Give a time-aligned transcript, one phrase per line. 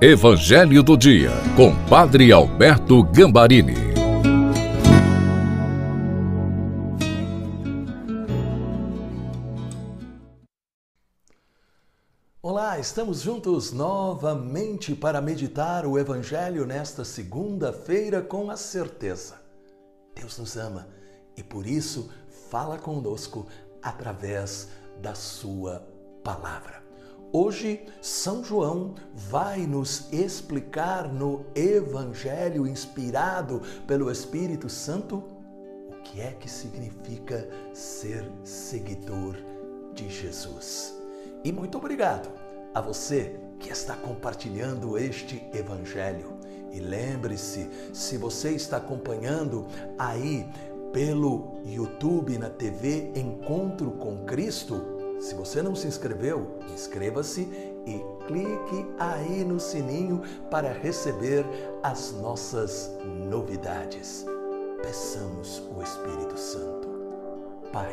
[0.00, 3.74] Evangelho do Dia, com Padre Alberto Gambarini.
[12.40, 19.42] Olá, estamos juntos novamente para meditar o Evangelho nesta segunda-feira com a certeza.
[20.14, 20.86] Deus nos ama
[21.36, 22.08] e por isso
[22.48, 23.48] fala conosco
[23.82, 24.68] através
[25.02, 25.84] da Sua
[26.22, 26.77] palavra.
[27.30, 35.22] Hoje, São João vai nos explicar no Evangelho inspirado pelo Espírito Santo
[35.90, 39.36] o que é que significa ser seguidor
[39.92, 40.94] de Jesus.
[41.44, 42.30] E muito obrigado
[42.74, 46.38] a você que está compartilhando este Evangelho.
[46.72, 49.66] E lembre-se, se você está acompanhando
[49.98, 50.48] aí
[50.94, 57.42] pelo YouTube, na TV Encontro com Cristo, se você não se inscreveu, inscreva-se
[57.86, 61.44] e clique aí no sininho para receber
[61.82, 64.24] as nossas novidades.
[64.82, 66.88] Peçamos o Espírito Santo.
[67.72, 67.92] Pai,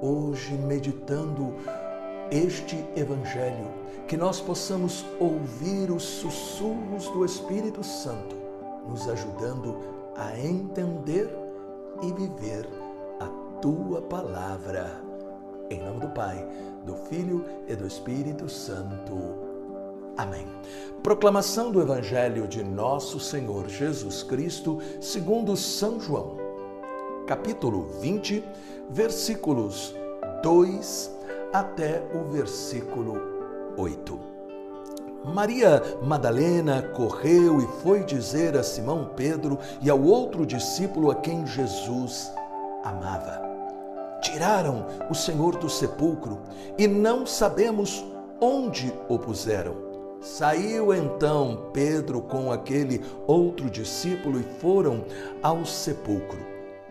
[0.00, 1.54] hoje meditando
[2.30, 3.68] este Evangelho,
[4.08, 8.34] que nós possamos ouvir os sussurros do Espírito Santo,
[8.88, 9.78] nos ajudando
[10.16, 11.30] a entender
[12.02, 12.66] e viver
[13.20, 13.26] a
[13.60, 15.11] tua palavra
[15.70, 16.46] em nome do Pai,
[16.84, 19.52] do Filho e do Espírito Santo.
[20.16, 20.46] Amém.
[21.02, 26.36] Proclamação do Evangelho de Nosso Senhor Jesus Cristo, segundo São João,
[27.26, 28.44] capítulo 20,
[28.90, 29.94] versículos
[30.42, 31.10] 2
[31.52, 33.20] até o versículo
[33.76, 34.20] 8.
[35.24, 41.46] Maria Madalena correu e foi dizer a Simão Pedro e ao outro discípulo a quem
[41.46, 42.32] Jesus
[42.84, 43.51] amava
[44.32, 46.40] tiraram o Senhor do sepulcro
[46.78, 48.04] e não sabemos
[48.40, 49.76] onde o puseram.
[50.20, 55.04] Saiu então Pedro com aquele outro discípulo e foram
[55.42, 56.38] ao sepulcro.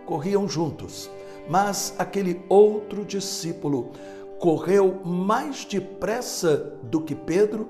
[0.05, 1.09] Corriam juntos,
[1.49, 3.91] mas aquele outro discípulo
[4.37, 7.69] correu mais depressa do que Pedro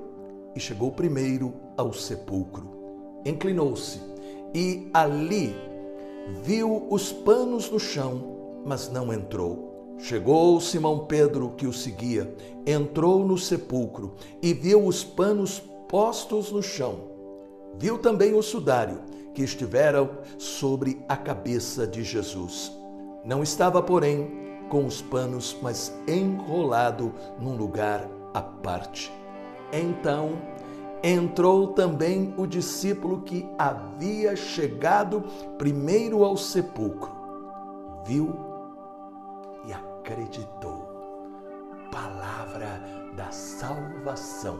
[0.55, 2.69] e chegou primeiro ao sepulcro.
[3.23, 4.01] Inclinou-se
[4.53, 5.55] e ali
[6.43, 9.95] viu os panos no chão mas não entrou.
[9.97, 12.33] Chegou Simão Pedro, que o seguia,
[12.65, 17.11] entrou no sepulcro e viu os panos postos no chão.
[17.77, 19.01] Viu também o sudário
[19.33, 22.71] que estivera sobre a cabeça de Jesus.
[23.23, 24.31] Não estava, porém,
[24.69, 29.11] com os panos, mas enrolado num lugar à parte.
[29.71, 30.31] Então
[31.03, 35.23] entrou também o discípulo que havia chegado
[35.57, 37.11] primeiro ao sepulcro.
[38.05, 38.50] Viu
[40.01, 40.89] acreditou.
[41.91, 42.81] Palavra
[43.15, 44.57] da salvação.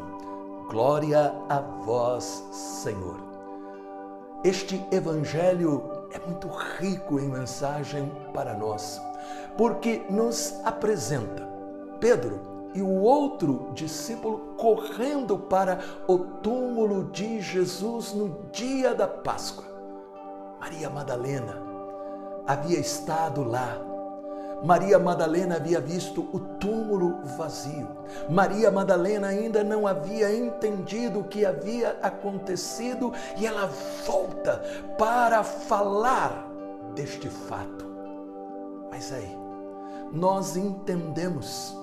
[0.69, 3.18] Glória a vós, Senhor.
[4.44, 9.02] Este evangelho é muito rico em mensagem para nós,
[9.57, 11.47] porque nos apresenta
[12.00, 12.40] Pedro
[12.73, 19.66] e o outro discípulo correndo para o túmulo de Jesus no dia da Páscoa.
[20.59, 21.62] Maria Madalena
[22.47, 23.91] havia estado lá
[24.63, 27.88] Maria Madalena havia visto o túmulo vazio.
[28.29, 33.69] Maria Madalena ainda não havia entendido o que havia acontecido e ela
[34.05, 34.61] volta
[34.97, 36.47] para falar
[36.94, 37.85] deste fato.
[38.91, 39.35] Mas aí,
[40.11, 41.75] nós entendemos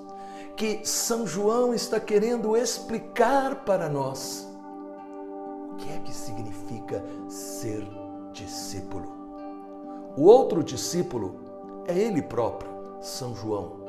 [0.54, 4.46] que São João está querendo explicar para nós
[5.72, 7.86] o que é que significa ser
[8.32, 9.16] discípulo.
[10.16, 11.36] O outro discípulo
[11.86, 12.67] é ele próprio,
[13.00, 13.84] São João.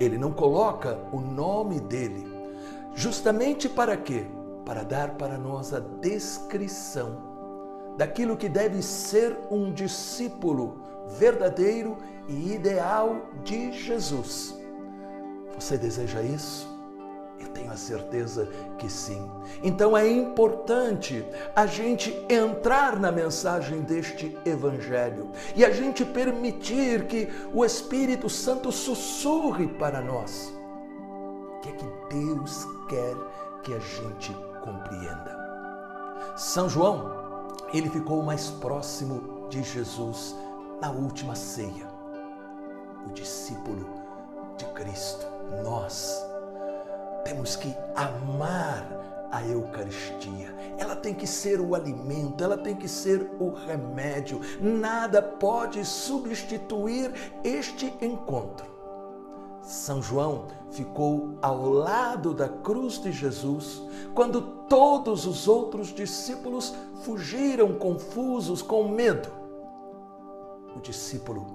[0.00, 2.26] Ele não coloca o nome dele,
[2.94, 4.26] justamente para quê?
[4.64, 7.32] Para dar para nós a descrição
[7.96, 10.80] daquilo que deve ser um discípulo
[11.18, 11.98] verdadeiro
[12.28, 14.56] e ideal de Jesus.
[15.54, 16.71] Você deseja isso?
[17.76, 19.30] Certeza que sim.
[19.62, 21.24] Então é importante
[21.54, 28.72] a gente entrar na mensagem deste Evangelho e a gente permitir que o Espírito Santo
[28.72, 30.52] sussurre para nós.
[31.56, 33.16] O que é que Deus quer
[33.62, 34.34] que a gente
[34.64, 35.40] compreenda?
[36.36, 37.22] São João,
[37.72, 40.34] ele ficou mais próximo de Jesus
[40.80, 41.86] na última ceia.
[43.06, 43.86] O discípulo
[44.56, 45.26] de Cristo,
[45.62, 46.31] nós
[47.24, 50.54] temos que amar a Eucaristia.
[50.78, 54.40] Ela tem que ser o alimento, ela tem que ser o remédio.
[54.60, 58.70] Nada pode substituir este encontro.
[59.62, 63.80] São João ficou ao lado da cruz de Jesus
[64.12, 66.74] quando todos os outros discípulos
[67.04, 69.30] fugiram confusos com medo.
[70.76, 71.46] O discípulo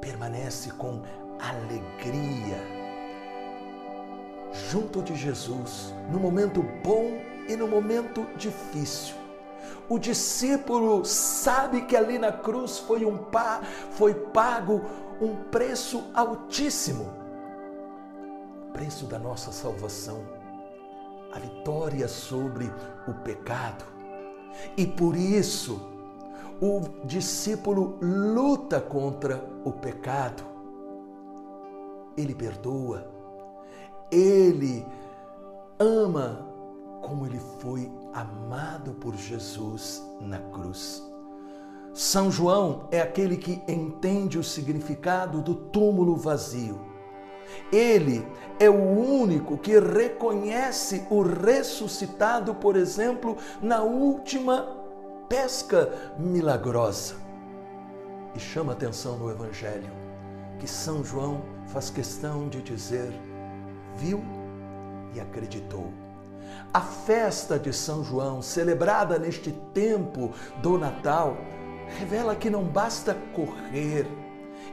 [0.00, 1.02] permanece com
[1.40, 2.75] alegria
[4.70, 7.18] junto de Jesus no momento bom
[7.48, 9.14] e no momento difícil.
[9.88, 13.60] O discípulo sabe que ali na cruz foi um pá,
[13.92, 14.82] foi pago
[15.20, 17.26] um preço altíssimo
[18.76, 20.20] preço da nossa salvação,
[21.32, 22.70] a vitória sobre
[23.08, 23.86] o pecado.
[24.76, 25.80] E por isso,
[26.60, 30.44] o discípulo luta contra o pecado.
[32.18, 33.10] Ele perdoa,
[34.10, 34.86] ele
[35.78, 36.46] ama
[37.02, 41.02] como ele foi amado por Jesus na cruz.
[41.92, 46.96] São João é aquele que entende o significado do túmulo vazio
[47.72, 48.26] ele
[48.58, 54.76] é o único que reconhece o ressuscitado, por exemplo, na última
[55.28, 57.16] pesca milagrosa.
[58.34, 59.90] E chama atenção no Evangelho
[60.58, 63.12] que São João faz questão de dizer:
[63.96, 64.22] viu
[65.14, 65.92] e acreditou.
[66.72, 70.32] A festa de São João, celebrada neste tempo
[70.62, 71.36] do Natal,
[71.98, 74.06] revela que não basta correr,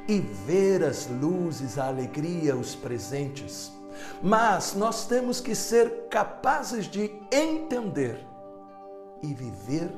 [0.07, 3.71] e ver as luzes, a alegria, os presentes.
[4.21, 8.25] Mas nós temos que ser capazes de entender
[9.21, 9.89] e viver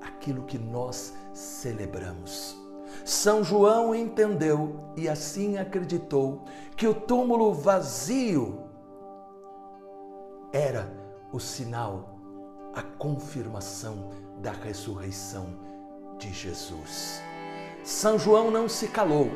[0.00, 2.61] aquilo que nós celebramos.
[3.04, 6.44] São João entendeu e assim acreditou
[6.76, 8.60] que o túmulo vazio
[10.52, 10.92] era
[11.32, 12.18] o sinal,
[12.74, 15.46] a confirmação da ressurreição
[16.18, 17.22] de Jesus.
[17.82, 19.30] São João não se calou,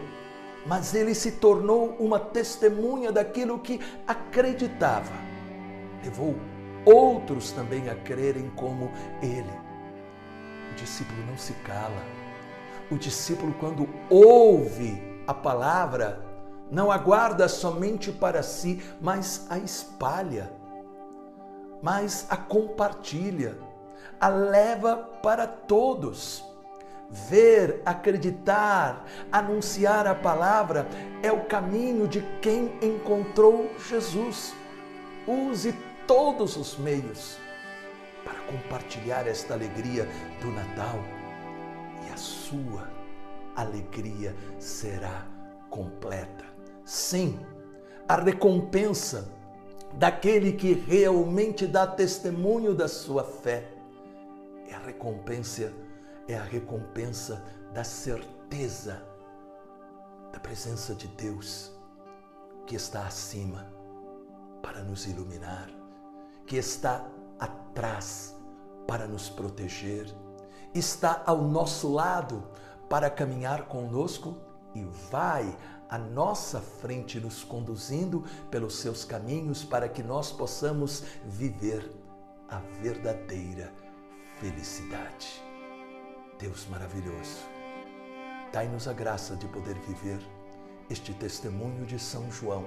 [0.67, 5.13] mas ele se tornou uma testemunha daquilo que acreditava.
[6.05, 6.37] Levou
[6.85, 9.67] outros também a crerem como ele.
[10.71, 12.26] O discípulo não se cala.
[12.91, 16.25] O discípulo, quando ouve a palavra,
[16.71, 20.53] não aguarda somente para si, mas a espalha,
[21.83, 23.59] mas a compartilha,
[24.21, 26.45] a leva para todos.
[27.09, 30.89] Ver, acreditar, anunciar a palavra
[31.23, 34.53] é o caminho de quem encontrou Jesus.
[35.27, 35.73] Use
[36.05, 37.39] todos os meios
[38.25, 40.09] para compartilhar esta alegria
[40.41, 41.16] do Natal
[42.49, 42.89] sua
[43.55, 45.27] alegria será
[45.71, 46.45] completa.
[46.85, 47.39] Sim,
[48.09, 49.29] a recompensa
[49.95, 53.73] daquele que realmente dá testemunho da sua fé
[54.69, 55.73] é a recompensa
[56.29, 59.01] é a recompensa da certeza
[60.33, 61.73] da presença de Deus
[62.67, 63.73] que está acima
[64.61, 65.71] para nos iluminar,
[66.47, 67.07] que está
[67.39, 68.37] atrás
[68.87, 70.13] para nos proteger,
[70.79, 72.45] está ao nosso lado
[72.89, 74.37] para caminhar conosco
[74.75, 75.57] e vai
[75.89, 81.91] à nossa frente nos conduzindo pelos seus caminhos para que nós possamos viver
[82.49, 83.73] a verdadeira
[84.41, 85.43] felicidade.
[86.39, 87.39] Deus maravilhoso,
[88.53, 90.21] dai-nos a graça de poder viver
[90.91, 92.65] este testemunho de São João.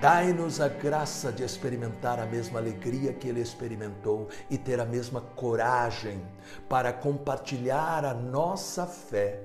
[0.00, 5.20] Dai-nos a graça de experimentar a mesma alegria que ele experimentou e ter a mesma
[5.20, 6.24] coragem
[6.68, 9.42] para compartilhar a nossa fé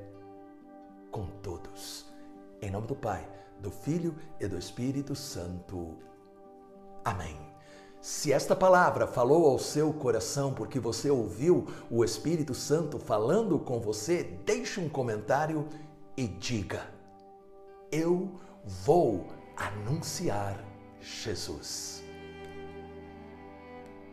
[1.10, 2.06] com todos.
[2.62, 3.28] Em nome do Pai,
[3.60, 5.98] do Filho e do Espírito Santo.
[7.04, 7.36] Amém.
[8.00, 13.80] Se esta palavra falou ao seu coração porque você ouviu o Espírito Santo falando com
[13.80, 15.68] você, deixe um comentário
[16.16, 16.86] e diga:
[17.92, 20.58] Eu vou anunciar
[21.02, 22.04] Jesus.